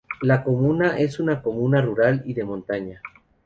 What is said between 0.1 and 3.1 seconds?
La comuna es una comuna rural y de montaña.